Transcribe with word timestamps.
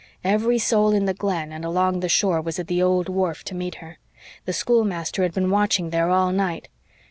"Every 0.23 0.57
soul 0.57 0.93
in 0.93 1.05
the 1.05 1.13
Glen 1.13 1.51
and 1.51 1.63
along 1.63 1.99
the 1.99 2.09
shore 2.09 2.41
was 2.41 2.57
at 2.57 2.65
the 2.65 2.81
old 2.81 3.07
wharf 3.07 3.43
to 3.43 3.53
meet 3.53 3.75
her. 3.75 3.99
The 4.45 4.53
schoolmaster 4.53 5.21
had 5.21 5.35
been 5.35 5.51
watching 5.51 5.91
there 5.91 6.09
all 6.09 6.31
night. 6.31 6.69